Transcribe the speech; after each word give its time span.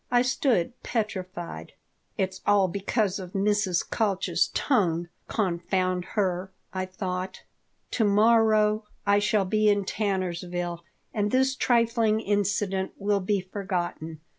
I 0.09 0.23
stood 0.23 0.73
petrified. 0.81 1.73
"It's 2.17 2.41
all 2.47 2.67
because 2.67 3.19
of 3.19 3.33
Mrs. 3.33 3.87
Kalch's 3.87 4.47
tongue, 4.55 5.09
confound 5.27 6.05
her!" 6.17 6.49
I 6.73 6.87
thought. 6.87 7.43
"To 7.91 8.03
morrow 8.03 8.85
I 9.05 9.19
shall 9.19 9.45
be 9.45 9.69
in 9.69 9.85
Tannersville 9.85 10.79
and 11.13 11.29
this 11.29 11.53
trifling 11.55 12.19
incident 12.19 12.93
will 12.97 13.19
be 13.21 13.41
forgotten." 13.41 14.21